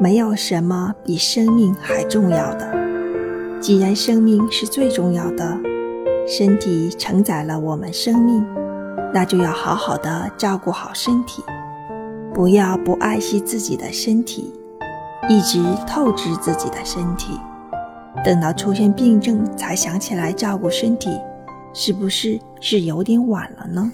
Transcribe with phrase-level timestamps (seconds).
[0.00, 2.72] 没有什么比生命还重要的。
[3.60, 5.58] 既然生命是最重要的
[6.26, 8.42] 身体承载了我们生命
[9.12, 11.42] 那就要好好的照顾好身体。
[12.32, 14.54] 不要不爱惜自己的身体
[15.28, 17.38] 一直透支自己的身体。
[18.24, 21.10] 等到出现病症才想起来照顾身体
[21.74, 23.92] 是不是是有点晚了呢？